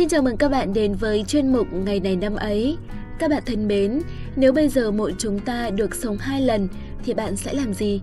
Xin 0.00 0.08
chào 0.08 0.22
mừng 0.22 0.36
các 0.36 0.48
bạn 0.48 0.72
đến 0.72 0.94
với 0.94 1.24
chuyên 1.28 1.52
mục 1.52 1.72
Ngày 1.72 2.00
này 2.00 2.16
năm 2.16 2.34
ấy. 2.34 2.76
Các 3.18 3.30
bạn 3.30 3.42
thân 3.46 3.68
mến, 3.68 4.00
nếu 4.36 4.52
bây 4.52 4.68
giờ 4.68 4.90
mỗi 4.90 5.14
chúng 5.18 5.38
ta 5.38 5.70
được 5.70 5.94
sống 5.94 6.18
hai 6.18 6.40
lần 6.40 6.68
thì 7.04 7.14
bạn 7.14 7.36
sẽ 7.36 7.52
làm 7.52 7.74
gì? 7.74 8.00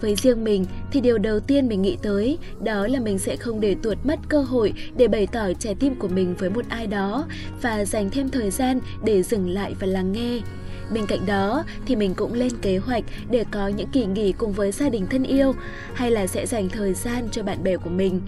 Với 0.00 0.14
riêng 0.14 0.44
mình 0.44 0.64
thì 0.92 1.00
điều 1.00 1.18
đầu 1.18 1.40
tiên 1.40 1.68
mình 1.68 1.82
nghĩ 1.82 1.96
tới 2.02 2.38
đó 2.64 2.86
là 2.86 3.00
mình 3.00 3.18
sẽ 3.18 3.36
không 3.36 3.60
để 3.60 3.76
tuột 3.82 3.98
mất 4.04 4.18
cơ 4.28 4.42
hội 4.42 4.72
để 4.96 5.08
bày 5.08 5.26
tỏ 5.26 5.52
trái 5.58 5.74
tim 5.74 5.94
của 5.94 6.08
mình 6.08 6.34
với 6.38 6.50
một 6.50 6.64
ai 6.68 6.86
đó 6.86 7.26
và 7.62 7.84
dành 7.84 8.10
thêm 8.10 8.28
thời 8.28 8.50
gian 8.50 8.80
để 9.04 9.22
dừng 9.22 9.50
lại 9.50 9.74
và 9.80 9.86
lắng 9.86 10.12
nghe. 10.12 10.40
Bên 10.92 11.06
cạnh 11.06 11.26
đó 11.26 11.64
thì 11.86 11.96
mình 11.96 12.14
cũng 12.14 12.34
lên 12.34 12.52
kế 12.62 12.78
hoạch 12.78 13.04
để 13.30 13.44
có 13.50 13.68
những 13.68 13.88
kỳ 13.92 14.06
nghỉ 14.06 14.32
cùng 14.32 14.52
với 14.52 14.72
gia 14.72 14.88
đình 14.88 15.06
thân 15.10 15.22
yêu 15.22 15.54
hay 15.94 16.10
là 16.10 16.26
sẽ 16.26 16.46
dành 16.46 16.68
thời 16.68 16.94
gian 16.94 17.28
cho 17.32 17.42
bạn 17.42 17.64
bè 17.64 17.76
của 17.76 17.90
mình. 17.90 18.20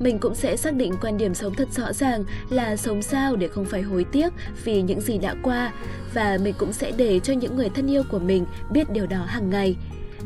Mình 0.00 0.18
cũng 0.18 0.34
sẽ 0.34 0.56
xác 0.56 0.74
định 0.74 0.94
quan 1.00 1.18
điểm 1.18 1.34
sống 1.34 1.54
thật 1.54 1.68
rõ 1.72 1.92
ràng 1.92 2.24
là 2.50 2.76
sống 2.76 3.02
sao 3.02 3.36
để 3.36 3.48
không 3.48 3.64
phải 3.64 3.82
hối 3.82 4.04
tiếc 4.04 4.32
vì 4.64 4.82
những 4.82 5.00
gì 5.00 5.18
đã 5.18 5.34
qua 5.42 5.72
và 6.14 6.38
mình 6.42 6.54
cũng 6.58 6.72
sẽ 6.72 6.92
để 6.96 7.20
cho 7.20 7.32
những 7.32 7.56
người 7.56 7.68
thân 7.68 7.90
yêu 7.90 8.02
của 8.10 8.18
mình 8.18 8.46
biết 8.70 8.90
điều 8.90 9.06
đó 9.06 9.24
hàng 9.26 9.50
ngày. 9.50 9.76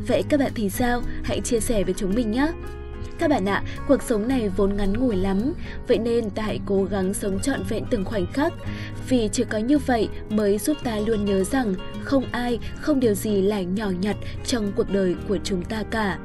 Vậy 0.09 0.23
các 0.29 0.41
bạn 0.41 0.53
thì 0.55 0.71
sao? 0.71 1.03
Hãy 1.25 1.41
chia 1.41 1.61
sẻ 1.61 1.85
với 1.85 1.95
chúng 1.95 2.15
mình 2.15 2.31
nhé! 2.31 2.53
Các 3.19 3.31
bạn 3.31 3.49
ạ, 3.49 3.63
cuộc 3.89 4.03
sống 4.03 4.29
này 4.29 4.49
vốn 4.49 4.77
ngắn 4.77 4.93
ngủi 4.93 5.17
lắm, 5.17 5.53
vậy 5.89 5.99
nên 5.99 6.31
ta 6.31 6.43
hãy 6.43 6.61
cố 6.67 6.85
gắng 6.85 7.15
sống 7.15 7.41
trọn 7.41 7.63
vẹn 7.69 7.85
từng 7.91 8.05
khoảnh 8.05 8.27
khắc. 8.27 8.53
Vì 9.09 9.29
chỉ 9.33 9.45
có 9.45 9.59
như 9.59 9.79
vậy 9.79 10.09
mới 10.31 10.59
giúp 10.59 10.77
ta 10.85 10.99
luôn 11.07 11.25
nhớ 11.25 11.45
rằng 11.45 11.75
không 12.05 12.25
ai, 12.33 12.59
không 12.81 13.01
điều 13.01 13.15
gì 13.15 13.43
là 13.43 13.63
nhỏ 13.63 13.91
nhặt 14.01 14.17
trong 14.45 14.73
cuộc 14.77 14.93
đời 14.93 15.17
của 15.29 15.39
chúng 15.45 15.65
ta 15.65 15.83
cả. 15.91 16.19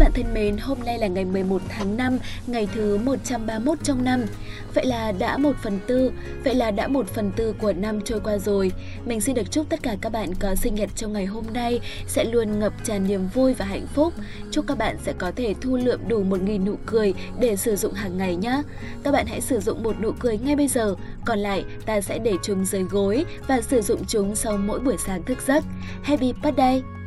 Các 0.00 0.04
bạn 0.04 0.12
thân 0.12 0.34
mến, 0.34 0.56
hôm 0.56 0.78
nay 0.84 0.98
là 0.98 1.06
ngày 1.06 1.24
11 1.24 1.62
tháng 1.68 1.96
5, 1.96 2.18
ngày 2.46 2.68
thứ 2.74 2.98
131 2.98 3.78
trong 3.82 4.04
năm. 4.04 4.24
Vậy 4.74 4.86
là 4.86 5.12
đã 5.12 5.36
một 5.36 5.56
phần 5.62 5.78
tư, 5.86 6.12
vậy 6.44 6.54
là 6.54 6.70
đã 6.70 6.88
một 6.88 7.08
phần 7.08 7.32
tư 7.36 7.54
của 7.58 7.72
năm 7.72 8.00
trôi 8.00 8.20
qua 8.20 8.38
rồi. 8.38 8.72
Mình 9.06 9.20
xin 9.20 9.34
được 9.34 9.50
chúc 9.50 9.68
tất 9.68 9.82
cả 9.82 9.96
các 10.00 10.12
bạn 10.12 10.34
có 10.34 10.54
sinh 10.54 10.74
nhật 10.74 10.90
trong 10.96 11.12
ngày 11.12 11.26
hôm 11.26 11.44
nay 11.54 11.80
sẽ 12.06 12.24
luôn 12.24 12.58
ngập 12.58 12.72
tràn 12.84 13.08
niềm 13.08 13.28
vui 13.34 13.54
và 13.54 13.64
hạnh 13.64 13.86
phúc. 13.94 14.14
Chúc 14.50 14.64
các 14.68 14.78
bạn 14.78 14.96
sẽ 15.04 15.12
có 15.18 15.32
thể 15.36 15.54
thu 15.60 15.76
lượm 15.76 16.00
đủ 16.08 16.24
1.000 16.24 16.64
nụ 16.64 16.74
cười 16.86 17.14
để 17.40 17.56
sử 17.56 17.76
dụng 17.76 17.92
hàng 17.92 18.18
ngày 18.18 18.36
nhé. 18.36 18.62
Các 19.02 19.12
bạn 19.12 19.26
hãy 19.26 19.40
sử 19.40 19.60
dụng 19.60 19.82
một 19.82 20.00
nụ 20.00 20.12
cười 20.18 20.38
ngay 20.38 20.56
bây 20.56 20.68
giờ, 20.68 20.94
còn 21.24 21.38
lại 21.38 21.64
ta 21.86 22.00
sẽ 22.00 22.18
để 22.18 22.32
chúng 22.42 22.64
dưới 22.64 22.82
gối 22.82 23.24
và 23.48 23.60
sử 23.60 23.80
dụng 23.80 24.04
chúng 24.08 24.36
sau 24.36 24.56
mỗi 24.56 24.80
buổi 24.80 24.96
sáng 25.06 25.22
thức 25.22 25.38
giấc. 25.46 25.64
Happy 26.02 26.32
birthday! 26.42 26.99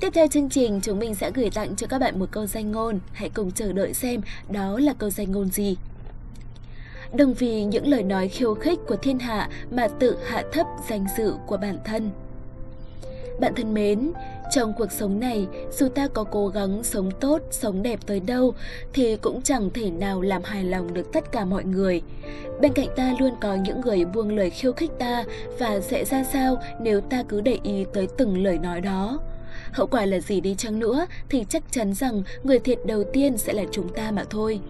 Tiếp 0.00 0.10
theo 0.14 0.26
chương 0.26 0.48
trình, 0.48 0.80
chúng 0.82 0.98
mình 0.98 1.14
sẽ 1.14 1.30
gửi 1.34 1.50
tặng 1.50 1.76
cho 1.76 1.86
các 1.86 1.98
bạn 1.98 2.18
một 2.18 2.26
câu 2.30 2.46
danh 2.46 2.72
ngôn. 2.72 2.98
Hãy 3.12 3.28
cùng 3.28 3.50
chờ 3.50 3.72
đợi 3.72 3.94
xem 3.94 4.20
đó 4.48 4.78
là 4.78 4.94
câu 4.98 5.10
danh 5.10 5.32
ngôn 5.32 5.50
gì. 5.50 5.76
Đừng 7.12 7.34
vì 7.34 7.64
những 7.64 7.86
lời 7.86 8.02
nói 8.02 8.28
khiêu 8.28 8.54
khích 8.54 8.78
của 8.86 8.96
thiên 8.96 9.18
hạ 9.18 9.48
mà 9.70 9.88
tự 9.88 10.16
hạ 10.26 10.42
thấp 10.52 10.66
danh 10.88 11.06
dự 11.16 11.34
của 11.46 11.56
bản 11.56 11.78
thân. 11.84 12.10
Bạn 13.40 13.54
thân 13.56 13.74
mến, 13.74 14.12
trong 14.54 14.72
cuộc 14.78 14.92
sống 14.92 15.20
này, 15.20 15.46
dù 15.72 15.88
ta 15.88 16.08
có 16.08 16.24
cố 16.24 16.48
gắng 16.48 16.84
sống 16.84 17.10
tốt, 17.20 17.42
sống 17.50 17.82
đẹp 17.82 18.00
tới 18.06 18.20
đâu, 18.20 18.54
thì 18.92 19.16
cũng 19.16 19.42
chẳng 19.42 19.70
thể 19.74 19.90
nào 19.90 20.22
làm 20.22 20.42
hài 20.44 20.64
lòng 20.64 20.94
được 20.94 21.12
tất 21.12 21.32
cả 21.32 21.44
mọi 21.44 21.64
người. 21.64 22.02
Bên 22.60 22.72
cạnh 22.72 22.88
ta 22.96 23.14
luôn 23.20 23.32
có 23.40 23.54
những 23.54 23.80
người 23.80 24.04
buông 24.04 24.36
lời 24.36 24.50
khiêu 24.50 24.72
khích 24.72 24.90
ta 24.98 25.24
và 25.58 25.80
sẽ 25.80 26.04
ra 26.04 26.24
sao 26.24 26.62
nếu 26.80 27.00
ta 27.00 27.22
cứ 27.28 27.40
để 27.40 27.58
ý 27.62 27.84
tới 27.94 28.08
từng 28.18 28.42
lời 28.42 28.58
nói 28.58 28.80
đó. 28.80 29.18
Hậu 29.72 29.86
quả 29.86 30.06
là 30.06 30.20
gì 30.20 30.40
đi 30.40 30.54
chăng 30.58 30.78
nữa 30.78 31.06
thì 31.28 31.44
chắc 31.48 31.62
chắn 31.70 31.94
rằng 31.94 32.22
người 32.42 32.58
thiệt 32.58 32.78
đầu 32.86 33.04
tiên 33.12 33.38
sẽ 33.38 33.52
là 33.52 33.64
chúng 33.72 33.88
ta 33.88 34.10
mà 34.10 34.24
thôi. 34.30 34.60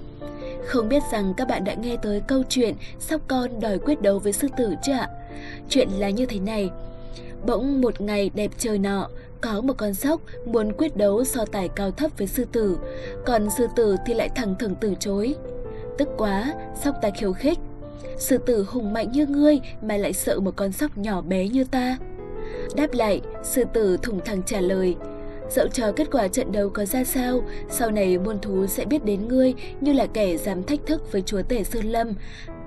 Không 0.67 0.89
biết 0.89 1.03
rằng 1.12 1.34
các 1.37 1.49
bạn 1.49 1.65
đã 1.65 1.75
nghe 1.75 1.97
tới 1.97 2.23
câu 2.28 2.43
chuyện 2.49 2.75
sóc 2.99 3.21
con 3.29 3.61
đòi 3.61 3.79
quyết 3.79 4.03
đấu 4.03 4.19
với 4.19 4.33
sư 4.33 4.49
tử 4.56 4.75
chưa 4.83 4.93
ạ? 4.93 5.09
Chuyện 5.69 5.89
là 5.99 6.11
như 6.11 6.27
thế 6.27 6.39
này. 6.39 6.71
Bỗng 7.47 7.81
một 7.81 8.00
ngày 8.00 8.31
đẹp 8.34 8.50
trời 8.59 8.79
nọ, 8.79 9.09
có 9.41 9.61
một 9.61 9.75
con 9.77 9.95
sóc 9.95 10.21
muốn 10.47 10.73
quyết 10.73 10.97
đấu 10.97 11.25
so 11.25 11.45
tài 11.45 11.69
cao 11.69 11.91
thấp 11.91 12.11
với 12.19 12.27
sư 12.27 12.45
tử, 12.53 12.79
còn 13.27 13.49
sư 13.59 13.67
tử 13.77 13.97
thì 14.06 14.15
lại 14.15 14.29
thẳng 14.29 14.55
thừng 14.59 14.75
từ 14.81 14.95
chối. 15.00 15.34
Tức 15.99 16.09
quá, 16.17 16.55
sóc 16.84 16.95
ta 17.03 17.11
khiêu 17.11 17.33
khích. 17.33 17.59
Sư 18.19 18.39
tử 18.39 18.67
hùng 18.69 18.93
mạnh 18.93 19.12
như 19.12 19.27
ngươi 19.27 19.61
mà 19.83 19.97
lại 19.97 20.12
sợ 20.12 20.41
một 20.41 20.56
con 20.56 20.73
sóc 20.73 20.99
nhỏ 20.99 21.21
bé 21.21 21.49
như 21.49 21.65
ta. 21.65 21.97
Đáp 22.76 22.92
lại, 22.92 23.20
sư 23.42 23.64
tử 23.72 23.97
thủng 24.03 24.20
thẳng 24.25 24.42
trả 24.47 24.60
lời, 24.60 24.97
Dẫu 25.50 25.69
cho 25.69 25.92
kết 25.92 26.08
quả 26.12 26.28
trận 26.28 26.53
đấu 26.53 26.69
có 26.69 26.84
ra 26.84 27.04
sao, 27.04 27.42
sau 27.69 27.91
này 27.91 28.19
muôn 28.19 28.38
thú 28.38 28.66
sẽ 28.66 28.84
biết 28.84 29.04
đến 29.04 29.28
ngươi 29.28 29.54
như 29.81 29.92
là 29.92 30.06
kẻ 30.06 30.36
dám 30.36 30.62
thách 30.62 30.81
thức 30.86 31.12
với 31.12 31.22
chúa 31.22 31.42
tể 31.42 31.64
Sơn 31.64 31.84
Lâm. 31.84 32.12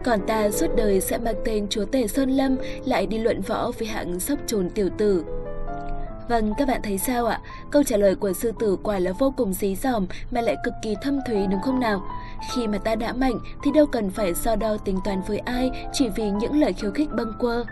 Còn 0.03 0.19
ta 0.27 0.51
suốt 0.51 0.67
đời 0.75 1.01
sẽ 1.01 1.17
mang 1.17 1.35
tên 1.45 1.67
chúa 1.69 1.85
tể 1.85 2.07
Sơn 2.07 2.29
Lâm 2.29 2.57
lại 2.85 3.05
đi 3.05 3.17
luận 3.17 3.41
võ 3.41 3.71
với 3.71 3.87
hạng 3.87 4.19
sóc 4.19 4.39
trồn 4.47 4.69
tiểu 4.69 4.89
tử. 4.97 5.23
Vâng, 6.29 6.53
các 6.57 6.67
bạn 6.67 6.81
thấy 6.83 6.97
sao 6.97 7.25
ạ? 7.25 7.41
Câu 7.71 7.83
trả 7.83 7.97
lời 7.97 8.15
của 8.15 8.33
sư 8.33 8.51
tử 8.59 8.77
quả 8.83 8.99
là 8.99 9.11
vô 9.11 9.33
cùng 9.37 9.53
dí 9.53 9.75
dỏm 9.75 10.07
mà 10.31 10.41
lại 10.41 10.55
cực 10.63 10.73
kỳ 10.81 10.95
thâm 11.01 11.19
thúy 11.27 11.47
đúng 11.51 11.61
không 11.61 11.79
nào? 11.79 12.03
Khi 12.53 12.67
mà 12.67 12.77
ta 12.77 12.95
đã 12.95 13.13
mạnh 13.13 13.39
thì 13.63 13.71
đâu 13.71 13.85
cần 13.85 14.09
phải 14.09 14.33
so 14.33 14.55
đo 14.55 14.77
tính 14.77 14.99
toán 15.05 15.21
với 15.27 15.37
ai 15.37 15.71
chỉ 15.93 16.09
vì 16.15 16.29
những 16.29 16.59
lời 16.61 16.73
khiêu 16.73 16.91
khích 16.91 17.09
bâng 17.15 17.33
quơ. 17.39 17.63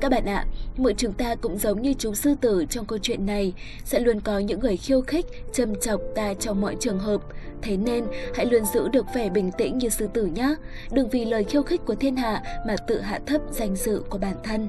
Các 0.00 0.10
bạn 0.10 0.24
ạ, 0.24 0.46
mỗi 0.76 0.94
chúng 0.96 1.12
ta 1.12 1.34
cũng 1.34 1.58
giống 1.58 1.82
như 1.82 1.94
chú 1.98 2.14
sư 2.14 2.34
tử 2.40 2.64
trong 2.70 2.86
câu 2.86 2.98
chuyện 3.02 3.26
này, 3.26 3.52
sẽ 3.84 4.00
luôn 4.00 4.20
có 4.20 4.38
những 4.38 4.60
người 4.60 4.76
khiêu 4.76 5.00
khích, 5.00 5.26
châm 5.52 5.74
chọc 5.80 6.00
ta 6.14 6.34
trong 6.34 6.60
mọi 6.60 6.76
trường 6.80 6.98
hợp. 6.98 7.20
Thế 7.62 7.76
nên, 7.76 8.04
hãy 8.34 8.46
luôn 8.46 8.64
giữ 8.64 8.88
được 8.88 9.06
vẻ 9.14 9.28
bình 9.28 9.50
tĩnh 9.58 9.78
như 9.78 9.88
sư 9.88 10.08
tử 10.14 10.26
nhé. 10.26 10.54
Đừng 10.92 11.08
vì 11.08 11.24
lời 11.24 11.44
khiêu 11.44 11.62
khích 11.62 11.80
của 11.86 11.94
thiên 11.94 12.16
hạ 12.16 12.42
mà 12.66 12.76
tự 12.86 13.00
hạ 13.00 13.20
thấp 13.26 13.40
danh 13.50 13.76
dự 13.76 14.02
của 14.10 14.18
bản 14.18 14.36
thân. 14.44 14.68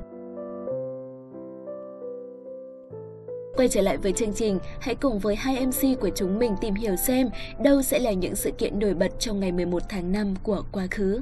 Quay 3.56 3.68
trở 3.68 3.82
lại 3.82 3.98
với 3.98 4.12
chương 4.12 4.34
trình, 4.34 4.60
hãy 4.80 4.96
cùng 4.96 5.20
với 5.20 5.36
hai 5.36 5.66
MC 5.66 6.00
của 6.02 6.10
chúng 6.16 6.40
mình 6.40 6.56
tìm 6.62 6.76
hiểu 6.76 6.96
xem 6.96 7.30
đâu 7.64 7.82
sẽ 7.82 8.00
là 8.00 8.12
những 8.12 8.36
sự 8.36 8.52
kiện 8.52 8.80
nổi 8.80 8.94
bật 8.94 9.12
trong 9.20 9.40
ngày 9.40 9.52
11 9.52 9.84
tháng 9.90 10.12
5 10.12 10.36
của 10.44 10.64
quá 10.72 10.88
khứ. 10.92 11.22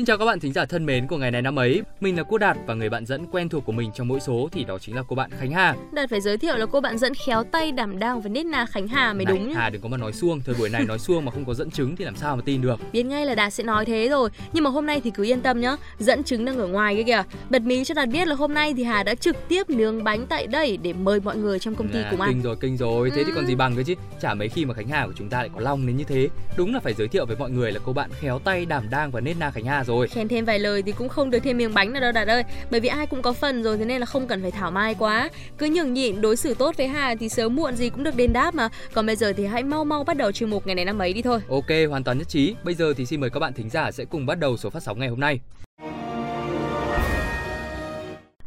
Xin 0.00 0.06
chào 0.06 0.18
các 0.18 0.24
bạn 0.24 0.40
thính 0.40 0.52
giả 0.52 0.64
thân 0.64 0.86
mến 0.86 1.06
của 1.06 1.16
ngày 1.16 1.30
này 1.30 1.42
năm 1.42 1.58
ấy. 1.58 1.82
Mình 2.00 2.16
là 2.16 2.22
cô 2.22 2.38
Đạt 2.38 2.56
và 2.66 2.74
người 2.74 2.88
bạn 2.88 3.06
dẫn 3.06 3.26
quen 3.26 3.48
thuộc 3.48 3.64
của 3.64 3.72
mình 3.72 3.90
trong 3.94 4.08
mỗi 4.08 4.20
số 4.20 4.48
thì 4.52 4.64
đó 4.64 4.78
chính 4.78 4.96
là 4.96 5.02
cô 5.08 5.16
bạn 5.16 5.30
Khánh 5.38 5.50
Hà. 5.50 5.74
Đạt 5.92 6.10
phải 6.10 6.20
giới 6.20 6.38
thiệu 6.38 6.56
là 6.56 6.66
cô 6.66 6.80
bạn 6.80 6.98
dẫn 6.98 7.12
khéo 7.14 7.44
tay 7.44 7.72
đảm 7.72 7.98
đang 7.98 8.20
và 8.20 8.28
nết 8.28 8.46
na 8.46 8.66
Khánh 8.66 8.88
Hà 8.88 9.12
mới 9.12 9.24
này, 9.24 9.34
đúng. 9.34 9.54
Hà 9.54 9.70
đừng 9.70 9.82
có 9.82 9.88
mà 9.88 9.96
nói 9.96 10.12
xuông, 10.12 10.40
thời 10.40 10.54
buổi 10.58 10.68
này 10.68 10.84
nói 10.84 10.98
xuông 10.98 11.24
mà 11.24 11.32
không 11.32 11.44
có 11.44 11.54
dẫn 11.54 11.70
chứng 11.70 11.96
thì 11.96 12.04
làm 12.04 12.16
sao 12.16 12.36
mà 12.36 12.42
tin 12.44 12.60
được. 12.60 12.80
Biết 12.92 13.02
ngay 13.02 13.26
là 13.26 13.34
Đạt 13.34 13.52
sẽ 13.52 13.64
nói 13.64 13.84
thế 13.84 14.08
rồi, 14.08 14.30
nhưng 14.52 14.64
mà 14.64 14.70
hôm 14.70 14.86
nay 14.86 15.00
thì 15.04 15.10
cứ 15.10 15.24
yên 15.24 15.40
tâm 15.40 15.60
nhá, 15.60 15.76
dẫn 15.98 16.24
chứng 16.24 16.44
đang 16.44 16.58
ở 16.58 16.66
ngoài 16.66 16.96
kia 16.96 17.02
kìa. 17.02 17.22
Bật 17.50 17.62
mí 17.62 17.84
cho 17.84 17.94
Đạt 17.94 18.08
biết 18.08 18.28
là 18.28 18.34
hôm 18.34 18.54
nay 18.54 18.74
thì 18.76 18.84
Hà 18.84 19.02
đã 19.02 19.14
trực 19.14 19.48
tiếp 19.48 19.70
nướng 19.70 20.04
bánh 20.04 20.26
tại 20.28 20.46
đây 20.46 20.76
để 20.76 20.92
mời 20.92 21.20
mọi 21.20 21.36
người 21.36 21.58
trong 21.58 21.74
công 21.74 21.88
ty 21.88 21.98
là, 21.98 22.08
cùng 22.10 22.20
ăn. 22.20 22.30
Kinh 22.30 22.42
rồi, 22.42 22.56
kinh 22.60 22.76
rồi. 22.76 23.10
Thế 23.10 23.16
ừ. 23.16 23.24
thì 23.26 23.32
còn 23.34 23.46
gì 23.46 23.54
bằng 23.54 23.76
cơ 23.76 23.82
chứ? 23.82 23.94
Chả 24.20 24.34
mấy 24.34 24.48
khi 24.48 24.64
mà 24.64 24.74
Khánh 24.74 24.88
Hà 24.88 25.06
của 25.06 25.12
chúng 25.16 25.28
ta 25.28 25.38
lại 25.38 25.50
có 25.54 25.60
lòng 25.60 25.86
đến 25.86 25.96
như 25.96 26.04
thế. 26.04 26.28
Đúng 26.56 26.74
là 26.74 26.80
phải 26.80 26.94
giới 26.94 27.08
thiệu 27.08 27.26
với 27.26 27.36
mọi 27.36 27.50
người 27.50 27.72
là 27.72 27.80
cô 27.84 27.92
bạn 27.92 28.10
khéo 28.20 28.38
tay 28.38 28.66
đảm 28.66 28.90
đang 28.90 29.10
và 29.10 29.20
nết 29.20 29.36
na 29.38 29.50
Khánh 29.50 29.64
Hà 29.64 29.84
rồi. 29.84 29.89
Khen 30.10 30.28
thêm 30.28 30.44
vài 30.44 30.58
lời 30.58 30.82
thì 30.82 30.92
cũng 30.92 31.08
không 31.08 31.30
được 31.30 31.38
thêm 31.38 31.56
miếng 31.56 31.74
bánh 31.74 31.92
nào 31.92 32.02
đâu 32.02 32.12
Đạt 32.12 32.28
ơi. 32.28 32.44
Bởi 32.70 32.80
vì 32.80 32.88
ai 32.88 33.06
cũng 33.06 33.22
có 33.22 33.32
phần 33.32 33.62
rồi 33.62 33.78
thế 33.78 33.84
nên 33.84 34.00
là 34.00 34.06
không 34.06 34.26
cần 34.26 34.42
phải 34.42 34.50
thảo 34.50 34.70
mai 34.70 34.94
quá. 34.98 35.30
Cứ 35.58 35.66
nhường 35.66 35.94
nhịn 35.94 36.20
đối 36.20 36.36
xử 36.36 36.54
tốt 36.54 36.76
với 36.76 36.88
Hà 36.88 37.14
thì 37.20 37.28
sớm 37.28 37.56
muộn 37.56 37.76
gì 37.76 37.90
cũng 37.90 38.02
được 38.02 38.16
đền 38.16 38.32
đáp 38.32 38.54
mà. 38.54 38.68
Còn 38.92 39.06
bây 39.06 39.16
giờ 39.16 39.32
thì 39.36 39.46
hãy 39.46 39.62
mau 39.62 39.84
mau 39.84 40.04
bắt 40.04 40.16
đầu 40.16 40.32
chuyên 40.32 40.50
mục 40.50 40.66
ngày 40.66 40.74
này 40.74 40.84
năm 40.84 40.98
ấy 40.98 41.12
đi 41.12 41.22
thôi. 41.22 41.40
Ok 41.48 41.70
hoàn 41.90 42.04
toàn 42.04 42.18
nhất 42.18 42.28
trí. 42.28 42.54
Bây 42.64 42.74
giờ 42.74 42.94
thì 42.96 43.06
xin 43.06 43.20
mời 43.20 43.30
các 43.30 43.40
bạn 43.40 43.52
thính 43.52 43.70
giả 43.70 43.90
sẽ 43.90 44.04
cùng 44.04 44.26
bắt 44.26 44.38
đầu 44.38 44.56
số 44.56 44.70
phát 44.70 44.82
sóng 44.82 44.98
ngày 44.98 45.08
hôm 45.08 45.20
nay. 45.20 45.40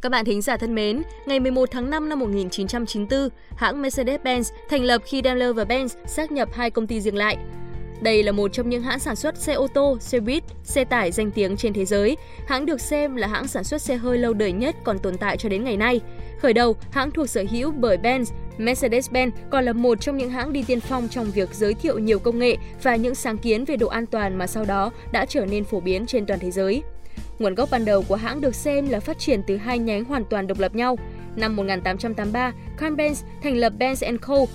Các 0.01 0.09
bạn 0.09 0.25
thính 0.25 0.41
giả 0.41 0.57
thân 0.57 0.75
mến, 0.75 1.03
ngày 1.25 1.39
11 1.39 1.69
tháng 1.71 1.89
5 1.89 2.09
năm 2.09 2.19
1994, 2.19 3.29
hãng 3.57 3.81
Mercedes-Benz 3.81 4.51
thành 4.69 4.83
lập 4.83 5.01
khi 5.06 5.21
Daimler 5.23 5.56
và 5.56 5.63
Benz 5.63 5.88
xác 6.07 6.31
nhập 6.31 6.50
hai 6.53 6.69
công 6.69 6.88
ty 6.88 7.01
riêng 7.01 7.17
lại. 7.17 7.38
Đây 8.01 8.23
là 8.23 8.31
một 8.31 8.53
trong 8.53 8.69
những 8.69 8.83
hãng 8.83 8.99
sản 8.99 9.15
xuất 9.15 9.37
xe 9.37 9.53
ô 9.53 9.67
tô, 9.67 9.97
xe 9.99 10.19
buýt, 10.19 10.43
xe 10.63 10.83
tải 10.83 11.11
danh 11.11 11.31
tiếng 11.31 11.57
trên 11.57 11.73
thế 11.73 11.85
giới. 11.85 12.17
Hãng 12.47 12.65
được 12.65 12.81
xem 12.81 13.15
là 13.15 13.27
hãng 13.27 13.47
sản 13.47 13.63
xuất 13.63 13.81
xe 13.81 13.95
hơi 13.95 14.17
lâu 14.17 14.33
đời 14.33 14.51
nhất 14.51 14.75
còn 14.83 14.99
tồn 14.99 15.17
tại 15.17 15.37
cho 15.37 15.49
đến 15.49 15.63
ngày 15.63 15.77
nay. 15.77 16.01
Khởi 16.39 16.53
đầu, 16.53 16.75
hãng 16.91 17.11
thuộc 17.11 17.29
sở 17.29 17.43
hữu 17.51 17.71
bởi 17.71 17.97
Benz, 17.97 18.25
Mercedes-Benz 18.57 19.31
còn 19.49 19.65
là 19.65 19.73
một 19.73 20.01
trong 20.01 20.17
những 20.17 20.29
hãng 20.29 20.53
đi 20.53 20.63
tiên 20.67 20.79
phong 20.79 21.09
trong 21.09 21.31
việc 21.31 21.53
giới 21.53 21.73
thiệu 21.73 21.99
nhiều 21.99 22.19
công 22.19 22.39
nghệ 22.39 22.57
và 22.83 22.95
những 22.95 23.15
sáng 23.15 23.37
kiến 23.37 23.65
về 23.65 23.75
độ 23.75 23.87
an 23.87 24.05
toàn 24.05 24.37
mà 24.37 24.47
sau 24.47 24.65
đó 24.65 24.91
đã 25.11 25.25
trở 25.25 25.45
nên 25.45 25.63
phổ 25.63 25.79
biến 25.79 26.05
trên 26.05 26.25
toàn 26.25 26.39
thế 26.39 26.51
giới. 26.51 26.83
Nguồn 27.39 27.55
gốc 27.55 27.69
ban 27.71 27.85
đầu 27.85 28.03
của 28.07 28.15
hãng 28.15 28.41
được 28.41 28.55
xem 28.55 28.89
là 28.89 28.99
phát 28.99 29.19
triển 29.19 29.41
từ 29.47 29.57
hai 29.57 29.79
nhánh 29.79 30.03
hoàn 30.03 30.25
toàn 30.25 30.47
độc 30.47 30.59
lập 30.59 30.75
nhau. 30.75 30.97
Năm 31.35 31.55
1883, 31.55 32.53
Carl 32.77 32.95
Benz 32.95 33.23
thành 33.43 33.57
lập 33.57 33.73
Benz 33.79 34.17
Co 34.21 34.45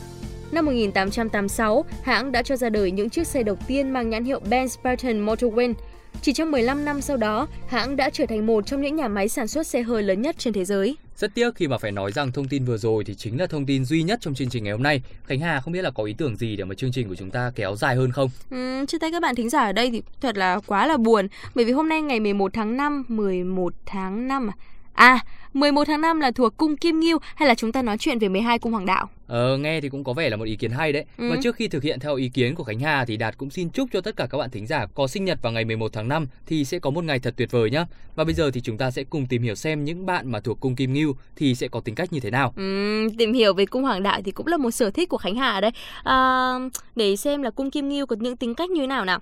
Năm 0.53 0.67
1886, 0.67 1.85
hãng 2.03 2.33
đã 2.33 2.43
cho 2.43 2.57
ra 2.57 2.69
đời 2.69 2.91
những 2.91 3.11
chiếc 3.11 3.27
xe 3.27 3.43
đầu 3.43 3.57
tiên 3.67 3.91
mang 3.91 4.11
nhãn 4.11 4.25
hiệu 4.25 4.41
Benz 4.51 4.67
Spartan 4.67 5.27
Motorway. 5.27 5.75
Chỉ 6.23 6.33
trong 6.33 6.51
15 6.51 6.85
năm 6.85 7.01
sau 7.01 7.17
đó, 7.17 7.49
hãng 7.69 7.97
đã 7.97 8.11
trở 8.11 8.27
thành 8.27 8.47
một 8.47 8.67
trong 8.67 8.83
những 8.83 8.97
nhà 8.97 9.09
máy 9.09 9.29
sản 9.29 9.49
xuất 9.49 9.67
xe 9.67 9.83
hơi 9.83 10.03
lớn 10.03 10.23
nhất 10.23 10.37
trên 10.39 10.53
thế 10.53 10.65
giới. 10.65 10.97
Rất 11.17 11.35
tiếc 11.35 11.55
khi 11.55 11.69
mà 11.69 11.79
phải 11.79 11.93
nói 11.93 12.13
rằng 12.13 12.33
thông 12.33 12.49
tin 12.49 12.65
vừa 12.65 12.77
rồi 12.77 13.05
thì 13.05 13.15
chính 13.15 13.41
là 13.41 13.47
thông 13.47 13.67
tin 13.67 13.85
duy 13.85 14.03
nhất 14.03 14.19
trong 14.23 14.35
chương 14.35 14.49
trình 14.49 14.65
ngày 14.65 14.73
hôm 14.73 14.83
nay. 14.83 15.03
Khánh 15.27 15.41
Hà 15.41 15.61
không 15.61 15.73
biết 15.73 15.83
là 15.83 15.91
có 15.91 16.05
ý 16.05 16.15
tưởng 16.19 16.37
gì 16.37 16.57
để 16.57 16.65
mà 16.65 16.75
chương 16.75 16.93
trình 16.93 17.09
của 17.09 17.15
chúng 17.15 17.31
ta 17.31 17.53
kéo 17.55 17.77
dài 17.77 17.97
hơn 17.97 18.13
không? 18.13 18.31
Ừ, 18.51 18.85
chia 18.89 18.99
tay 18.99 19.11
các 19.11 19.23
bạn 19.23 19.35
thính 19.35 19.51
giả 19.51 19.65
ở 19.65 19.73
đây 19.73 19.91
thì 19.91 20.03
thật 20.21 20.37
là 20.37 20.61
quá 20.67 20.87
là 20.87 20.97
buồn 20.97 21.29
bởi 21.55 21.65
vì 21.65 21.73
hôm 21.73 21.89
nay 21.89 22.03
ngày 22.03 22.21
11 22.21 22.53
tháng 22.55 22.77
5, 22.77 23.05
11 23.09 23.75
tháng 23.87 24.29
5 24.29 24.51
à? 24.51 24.55
À, 24.99 25.19
11 25.55 25.85
tháng 25.85 26.01
5 26.01 26.21
là 26.21 26.31
thuộc 26.31 26.57
cung 26.57 26.77
Kim 26.77 27.01
Ngưu 27.01 27.19
hay 27.35 27.49
là 27.49 27.55
chúng 27.55 27.73
ta 27.73 27.83
nói 27.83 27.99
chuyện 27.99 28.19
về 28.19 28.29
12 28.29 28.59
cung 28.59 28.73
hoàng 28.73 28.87
đạo? 28.87 29.09
Ờ, 29.27 29.57
nghe 29.57 29.81
thì 29.81 29.89
cũng 29.89 30.05
có 30.05 30.13
vẻ 30.13 30.31
là 30.31 30.37
một 30.37 30.45
ý 30.45 30.57
kiến 30.57 30.71
hay 30.71 30.93
đấy. 30.93 31.05
Ừ. 31.19 31.31
Và 31.31 31.37
trước 31.43 31.57
khi 31.57 31.69
thực 31.69 31.83
hiện 31.83 32.01
theo 32.01 32.15
ý 32.15 32.29
kiến 32.29 32.55
của 32.55 32.65
Khánh 32.65 32.81
Hà 32.81 33.05
thì 33.05 33.17
Đạt 33.17 33.39
cũng 33.39 33.51
xin 33.51 33.71
chúc 33.71 33.89
cho 33.93 34.01
tất 34.01 34.17
cả 34.17 34.27
các 34.31 34.39
bạn 34.39 34.51
thính 34.51 34.67
giả 34.67 34.87
có 34.95 35.07
sinh 35.07 35.25
nhật 35.25 35.39
vào 35.43 35.53
ngày 35.53 35.65
11 35.65 35.93
tháng 35.93 36.09
5 36.09 36.27
thì 36.47 36.65
sẽ 36.65 36.79
có 36.79 36.91
một 36.91 37.05
ngày 37.05 37.19
thật 37.19 37.35
tuyệt 37.37 37.51
vời 37.51 37.71
nhá. 37.71 37.85
Và 38.17 38.25
bây 38.25 38.35
giờ 38.35 38.51
thì 38.51 38.61
chúng 38.61 38.79
ta 38.79 38.91
sẽ 38.91 39.05
cùng 39.05 39.27
tìm 39.27 39.43
hiểu 39.43 39.55
xem 39.55 39.85
những 39.85 40.07
bạn 40.07 40.31
mà 40.31 40.41
thuộc 40.41 40.61
cung 40.61 40.77
Kim 40.77 40.93
Ngưu 40.93 41.15
thì 41.37 41.55
sẽ 41.55 41.69
có 41.69 41.81
tính 41.81 41.95
cách 41.95 42.13
như 42.13 42.21
thế 42.21 42.31
nào. 42.31 42.53
Ừ, 42.57 43.09
tìm 43.19 43.33
hiểu 43.33 43.55
về 43.55 43.67
cung 43.67 43.83
hoàng 43.83 44.03
đạo 44.03 44.21
thì 44.25 44.33
cũng 44.33 44.47
là 44.47 44.57
một 44.57 44.71
sở 44.71 44.91
thích 44.91 45.09
của 45.09 45.19
Khánh 45.19 45.35
Hà 45.35 45.61
đấy. 45.61 45.71
À, 46.03 46.53
để 46.97 47.17
xem 47.17 47.43
là 47.43 47.51
cung 47.51 47.71
Kim 47.71 47.89
Ngưu 47.89 48.07
có 48.07 48.17
những 48.21 48.37
tính 48.37 48.55
cách 48.55 48.71
như 48.71 48.81
thế 48.81 48.87
nào 48.87 49.05
nào. 49.05 49.21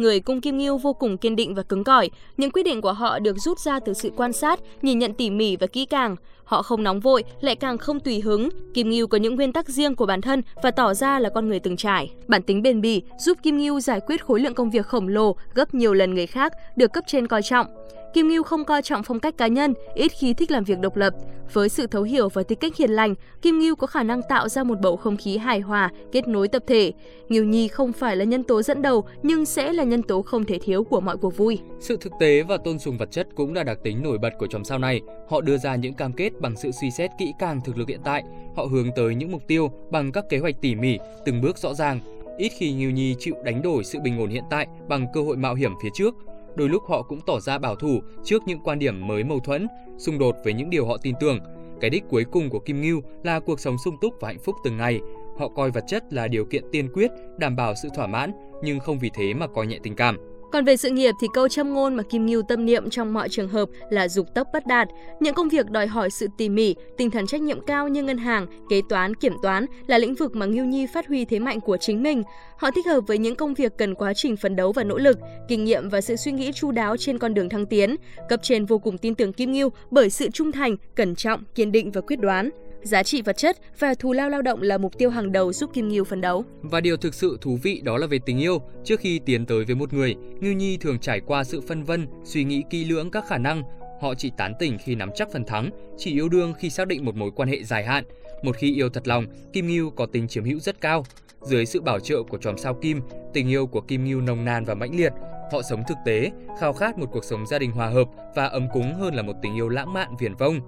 Người 0.00 0.20
cung 0.20 0.40
Kim 0.40 0.58
Ngưu 0.58 0.78
vô 0.78 0.92
cùng 0.92 1.18
kiên 1.18 1.36
định 1.36 1.54
và 1.54 1.62
cứng 1.62 1.84
cỏi, 1.84 2.10
những 2.36 2.50
quyết 2.50 2.62
định 2.62 2.80
của 2.80 2.92
họ 2.92 3.18
được 3.18 3.36
rút 3.38 3.58
ra 3.58 3.80
từ 3.80 3.94
sự 3.94 4.10
quan 4.16 4.32
sát, 4.32 4.60
nhìn 4.82 4.98
nhận 4.98 5.14
tỉ 5.14 5.30
mỉ 5.30 5.56
và 5.56 5.66
kỹ 5.66 5.84
càng. 5.84 6.16
Họ 6.50 6.62
không 6.62 6.82
nóng 6.82 7.00
vội, 7.00 7.24
lại 7.40 7.56
càng 7.56 7.78
không 7.78 8.00
tùy 8.00 8.20
hứng. 8.20 8.48
Kim 8.74 8.90
Ngưu 8.90 9.06
có 9.06 9.18
những 9.18 9.34
nguyên 9.34 9.52
tắc 9.52 9.68
riêng 9.68 9.96
của 9.96 10.06
bản 10.06 10.20
thân 10.20 10.42
và 10.62 10.70
tỏ 10.70 10.94
ra 10.94 11.18
là 11.18 11.28
con 11.28 11.48
người 11.48 11.60
từng 11.60 11.76
trải. 11.76 12.10
Bản 12.28 12.42
tính 12.42 12.62
bền 12.62 12.80
bỉ 12.80 13.02
giúp 13.18 13.38
Kim 13.42 13.58
Ngưu 13.58 13.80
giải 13.80 14.00
quyết 14.00 14.24
khối 14.24 14.40
lượng 14.40 14.54
công 14.54 14.70
việc 14.70 14.86
khổng 14.86 15.08
lồ 15.08 15.36
gấp 15.54 15.74
nhiều 15.74 15.94
lần 15.94 16.14
người 16.14 16.26
khác, 16.26 16.52
được 16.76 16.92
cấp 16.92 17.04
trên 17.06 17.26
coi 17.26 17.42
trọng. 17.42 17.66
Kim 18.14 18.28
Ngưu 18.28 18.42
không 18.42 18.64
coi 18.64 18.82
trọng 18.82 19.02
phong 19.02 19.20
cách 19.20 19.36
cá 19.36 19.46
nhân, 19.46 19.74
ít 19.94 20.08
khi 20.08 20.34
thích 20.34 20.50
làm 20.50 20.64
việc 20.64 20.78
độc 20.80 20.96
lập. 20.96 21.14
Với 21.52 21.68
sự 21.68 21.86
thấu 21.86 22.02
hiểu 22.02 22.28
và 22.28 22.42
tính 22.42 22.58
cách 22.58 22.76
hiền 22.76 22.90
lành, 22.90 23.14
Kim 23.42 23.58
Ngưu 23.58 23.76
có 23.76 23.86
khả 23.86 24.02
năng 24.02 24.22
tạo 24.22 24.48
ra 24.48 24.64
một 24.64 24.80
bầu 24.80 24.96
không 24.96 25.16
khí 25.16 25.36
hài 25.36 25.60
hòa, 25.60 25.90
kết 26.12 26.28
nối 26.28 26.48
tập 26.48 26.62
thể. 26.66 26.92
Ngưu 27.28 27.44
Nhi 27.44 27.68
không 27.68 27.92
phải 27.92 28.16
là 28.16 28.24
nhân 28.24 28.44
tố 28.44 28.62
dẫn 28.62 28.82
đầu, 28.82 29.04
nhưng 29.22 29.44
sẽ 29.44 29.72
là 29.72 29.84
nhân 29.84 30.02
tố 30.02 30.22
không 30.22 30.44
thể 30.44 30.58
thiếu 30.58 30.84
của 30.84 31.00
mọi 31.00 31.16
cuộc 31.16 31.36
vui. 31.36 31.58
Sự 31.80 31.96
thực 32.00 32.12
tế 32.20 32.42
và 32.42 32.56
tôn 32.56 32.78
sùng 32.78 32.98
vật 32.98 33.10
chất 33.10 33.28
cũng 33.34 33.54
là 33.54 33.62
đặc 33.62 33.78
tính 33.82 34.02
nổi 34.02 34.18
bật 34.18 34.30
của 34.38 34.46
chòm 34.46 34.64
sao 34.64 34.78
này. 34.78 35.00
Họ 35.28 35.40
đưa 35.40 35.56
ra 35.56 35.76
những 35.76 35.94
cam 35.94 36.12
kết 36.12 36.30
bằng 36.40 36.56
sự 36.56 36.70
suy 36.80 36.90
xét 36.90 37.10
kỹ 37.18 37.32
càng 37.38 37.60
thực 37.64 37.78
lực 37.78 37.88
hiện 37.88 38.00
tại. 38.04 38.22
Họ 38.56 38.64
hướng 38.64 38.90
tới 38.96 39.14
những 39.14 39.32
mục 39.32 39.42
tiêu 39.46 39.70
bằng 39.90 40.12
các 40.12 40.24
kế 40.28 40.38
hoạch 40.38 40.60
tỉ 40.60 40.74
mỉ, 40.74 40.98
từng 41.24 41.40
bước 41.40 41.58
rõ 41.58 41.74
ràng. 41.74 42.00
Ít 42.38 42.52
khi 42.58 42.72
Nghiêu 42.72 42.90
Nhi 42.90 43.16
chịu 43.18 43.34
đánh 43.44 43.62
đổi 43.62 43.84
sự 43.84 44.00
bình 44.00 44.18
ổn 44.18 44.30
hiện 44.30 44.44
tại 44.50 44.66
bằng 44.88 45.06
cơ 45.14 45.22
hội 45.22 45.36
mạo 45.36 45.54
hiểm 45.54 45.72
phía 45.82 45.90
trước 45.94 46.14
đôi 46.54 46.68
lúc 46.68 46.82
họ 46.88 47.02
cũng 47.02 47.20
tỏ 47.26 47.40
ra 47.40 47.58
bảo 47.58 47.76
thủ 47.76 48.00
trước 48.24 48.42
những 48.46 48.60
quan 48.64 48.78
điểm 48.78 49.06
mới 49.06 49.24
mâu 49.24 49.40
thuẫn, 49.40 49.66
xung 49.98 50.18
đột 50.18 50.36
với 50.44 50.52
những 50.52 50.70
điều 50.70 50.86
họ 50.86 50.96
tin 51.02 51.14
tưởng. 51.20 51.38
Cái 51.80 51.90
đích 51.90 52.04
cuối 52.08 52.24
cùng 52.32 52.50
của 52.50 52.58
Kim 52.58 52.80
Ngưu 52.80 53.00
là 53.22 53.40
cuộc 53.40 53.60
sống 53.60 53.76
sung 53.84 53.96
túc 54.00 54.14
và 54.20 54.28
hạnh 54.28 54.38
phúc 54.38 54.56
từng 54.64 54.76
ngày. 54.76 55.00
Họ 55.38 55.48
coi 55.48 55.70
vật 55.70 55.84
chất 55.86 56.12
là 56.12 56.28
điều 56.28 56.44
kiện 56.44 56.64
tiên 56.72 56.88
quyết 56.92 57.10
đảm 57.38 57.56
bảo 57.56 57.74
sự 57.82 57.88
thỏa 57.96 58.06
mãn, 58.06 58.32
nhưng 58.62 58.80
không 58.80 58.98
vì 58.98 59.10
thế 59.14 59.34
mà 59.34 59.46
coi 59.46 59.66
nhẹ 59.66 59.78
tình 59.82 59.96
cảm. 59.96 60.16
Còn 60.52 60.64
về 60.64 60.76
sự 60.76 60.90
nghiệp 60.90 61.14
thì 61.20 61.28
câu 61.34 61.48
châm 61.48 61.74
ngôn 61.74 61.94
mà 61.94 62.02
Kim 62.02 62.26
Ngưu 62.26 62.42
tâm 62.42 62.66
niệm 62.66 62.90
trong 62.90 63.12
mọi 63.12 63.28
trường 63.28 63.48
hợp 63.48 63.68
là 63.90 64.08
dục 64.08 64.26
tốc 64.34 64.48
bất 64.52 64.66
đạt. 64.66 64.88
Những 65.20 65.34
công 65.34 65.48
việc 65.48 65.70
đòi 65.70 65.86
hỏi 65.86 66.10
sự 66.10 66.26
tỉ 66.38 66.48
mỉ, 66.48 66.74
tinh 66.96 67.10
thần 67.10 67.26
trách 67.26 67.40
nhiệm 67.40 67.60
cao 67.60 67.88
như 67.88 68.02
ngân 68.02 68.18
hàng, 68.18 68.46
kế 68.70 68.80
toán, 68.88 69.14
kiểm 69.14 69.32
toán 69.42 69.66
là 69.86 69.98
lĩnh 69.98 70.14
vực 70.14 70.36
mà 70.36 70.46
Ngưu 70.46 70.64
Nhi 70.64 70.86
phát 70.94 71.06
huy 71.06 71.24
thế 71.24 71.38
mạnh 71.38 71.60
của 71.60 71.76
chính 71.76 72.02
mình. 72.02 72.22
Họ 72.56 72.70
thích 72.70 72.86
hợp 72.86 73.00
với 73.06 73.18
những 73.18 73.34
công 73.34 73.54
việc 73.54 73.72
cần 73.78 73.94
quá 73.94 74.12
trình 74.14 74.36
phấn 74.36 74.56
đấu 74.56 74.72
và 74.72 74.84
nỗ 74.84 74.98
lực, 74.98 75.18
kinh 75.48 75.64
nghiệm 75.64 75.88
và 75.88 76.00
sự 76.00 76.16
suy 76.16 76.32
nghĩ 76.32 76.52
chu 76.52 76.70
đáo 76.70 76.96
trên 76.96 77.18
con 77.18 77.34
đường 77.34 77.48
thăng 77.48 77.66
tiến. 77.66 77.96
Cấp 78.28 78.40
trên 78.42 78.66
vô 78.66 78.78
cùng 78.78 78.98
tin 78.98 79.14
tưởng 79.14 79.32
Kim 79.32 79.52
Ngưu 79.52 79.70
bởi 79.90 80.10
sự 80.10 80.30
trung 80.30 80.52
thành, 80.52 80.76
cẩn 80.94 81.14
trọng, 81.14 81.44
kiên 81.54 81.72
định 81.72 81.90
và 81.90 82.00
quyết 82.00 82.20
đoán. 82.20 82.50
Giá 82.82 83.02
trị 83.02 83.22
vật 83.22 83.36
chất 83.36 83.56
và 83.78 83.94
thù 83.94 84.12
lao 84.12 84.30
lao 84.30 84.42
động 84.42 84.62
là 84.62 84.78
mục 84.78 84.98
tiêu 84.98 85.10
hàng 85.10 85.32
đầu 85.32 85.52
giúp 85.52 85.70
Kim 85.74 85.88
Ngưu 85.88 86.04
phấn 86.04 86.20
đấu. 86.20 86.44
Và 86.62 86.80
điều 86.80 86.96
thực 86.96 87.14
sự 87.14 87.38
thú 87.40 87.58
vị 87.62 87.80
đó 87.84 87.98
là 87.98 88.06
về 88.06 88.18
tình 88.26 88.38
yêu. 88.38 88.62
Trước 88.84 89.00
khi 89.00 89.18
tiến 89.18 89.46
tới 89.46 89.64
với 89.64 89.74
một 89.74 89.92
người, 89.92 90.14
Ngưu 90.40 90.52
Nhi 90.52 90.76
thường 90.76 90.98
trải 90.98 91.20
qua 91.20 91.44
sự 91.44 91.60
phân 91.60 91.84
vân, 91.84 92.06
suy 92.24 92.44
nghĩ 92.44 92.62
kỹ 92.70 92.84
lưỡng 92.84 93.10
các 93.10 93.24
khả 93.28 93.38
năng. 93.38 93.62
Họ 94.00 94.14
chỉ 94.14 94.30
tán 94.36 94.52
tỉnh 94.58 94.78
khi 94.84 94.94
nắm 94.94 95.10
chắc 95.14 95.32
phần 95.32 95.44
thắng, 95.44 95.70
chỉ 95.98 96.12
yêu 96.12 96.28
đương 96.28 96.54
khi 96.58 96.70
xác 96.70 96.88
định 96.88 97.04
một 97.04 97.16
mối 97.16 97.30
quan 97.36 97.48
hệ 97.48 97.64
dài 97.64 97.84
hạn. 97.84 98.04
Một 98.42 98.56
khi 98.56 98.74
yêu 98.74 98.88
thật 98.88 99.08
lòng, 99.08 99.26
Kim 99.52 99.66
Ngưu 99.66 99.90
có 99.90 100.06
tính 100.06 100.28
chiếm 100.28 100.44
hữu 100.44 100.58
rất 100.58 100.80
cao. 100.80 101.04
Dưới 101.42 101.66
sự 101.66 101.80
bảo 101.80 102.00
trợ 102.00 102.22
của 102.22 102.38
chòm 102.38 102.58
sao 102.58 102.74
Kim, 102.74 103.00
tình 103.32 103.48
yêu 103.48 103.66
của 103.66 103.80
Kim 103.80 104.04
Ngưu 104.04 104.20
nồng 104.20 104.44
nàn 104.44 104.64
và 104.64 104.74
mãnh 104.74 104.96
liệt. 104.96 105.12
Họ 105.52 105.62
sống 105.70 105.82
thực 105.88 105.98
tế, 106.04 106.30
khao 106.60 106.72
khát 106.72 106.98
một 106.98 107.06
cuộc 107.12 107.24
sống 107.24 107.46
gia 107.46 107.58
đình 107.58 107.70
hòa 107.70 107.88
hợp 107.88 108.08
và 108.34 108.46
ấm 108.46 108.68
cúng 108.72 108.94
hơn 108.94 109.14
là 109.14 109.22
một 109.22 109.34
tình 109.42 109.54
yêu 109.54 109.68
lãng 109.68 109.92
mạn 109.92 110.08
viển 110.20 110.34
vông. 110.34 110.60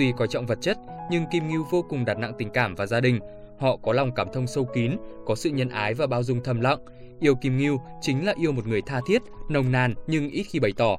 Tuy 0.00 0.12
coi 0.16 0.28
trọng 0.28 0.46
vật 0.46 0.58
chất, 0.60 0.78
nhưng 1.10 1.24
Kim 1.32 1.48
Ngưu 1.48 1.64
vô 1.70 1.82
cùng 1.88 2.04
đặt 2.04 2.18
nặng 2.18 2.32
tình 2.38 2.50
cảm 2.50 2.74
và 2.74 2.86
gia 2.86 3.00
đình. 3.00 3.20
Họ 3.58 3.76
có 3.76 3.92
lòng 3.92 4.14
cảm 4.14 4.28
thông 4.32 4.46
sâu 4.46 4.64
kín, 4.74 4.96
có 5.26 5.34
sự 5.34 5.50
nhân 5.50 5.68
ái 5.68 5.94
và 5.94 6.06
bao 6.06 6.22
dung 6.22 6.40
thầm 6.44 6.60
lặng. 6.60 6.78
Yêu 7.20 7.34
Kim 7.34 7.58
Ngưu 7.58 7.80
chính 8.00 8.26
là 8.26 8.34
yêu 8.40 8.52
một 8.52 8.66
người 8.66 8.82
tha 8.86 9.00
thiết, 9.06 9.22
nồng 9.50 9.72
nàn 9.72 9.94
nhưng 10.06 10.30
ít 10.30 10.42
khi 10.42 10.58
bày 10.58 10.72
tỏ. 10.76 10.96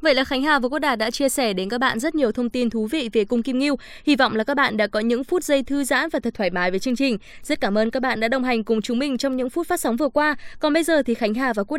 Vậy 0.00 0.14
là 0.14 0.24
Khánh 0.24 0.42
Hà 0.42 0.58
và 0.58 0.68
Quốc 0.68 0.78
Đạt 0.78 0.98
đã 0.98 1.10
chia 1.10 1.28
sẻ 1.28 1.52
đến 1.52 1.68
các 1.68 1.78
bạn 1.78 1.98
rất 1.98 2.14
nhiều 2.14 2.32
thông 2.32 2.50
tin 2.50 2.70
thú 2.70 2.86
vị 2.86 3.10
về 3.12 3.24
cung 3.24 3.42
Kim 3.42 3.58
Ngưu. 3.58 3.76
Hy 4.04 4.16
vọng 4.16 4.36
là 4.36 4.44
các 4.44 4.54
bạn 4.56 4.76
đã 4.76 4.86
có 4.86 5.00
những 5.00 5.24
phút 5.24 5.44
giây 5.44 5.62
thư 5.62 5.84
giãn 5.84 6.08
và 6.12 6.20
thật 6.20 6.34
thoải 6.34 6.50
mái 6.50 6.70
với 6.70 6.80
chương 6.80 6.96
trình. 6.96 7.18
Rất 7.42 7.60
cảm 7.60 7.78
ơn 7.78 7.90
các 7.90 8.02
bạn 8.02 8.20
đã 8.20 8.28
đồng 8.28 8.44
hành 8.44 8.64
cùng 8.64 8.82
chúng 8.82 8.98
mình 8.98 9.18
trong 9.18 9.36
những 9.36 9.50
phút 9.50 9.66
phát 9.66 9.80
sóng 9.80 9.96
vừa 9.96 10.08
qua. 10.08 10.36
Còn 10.58 10.72
bây 10.72 10.82
giờ 10.82 11.02
thì 11.02 11.14
Khánh 11.14 11.34
Hà 11.34 11.52
và 11.52 11.64
Quốc 11.64 11.78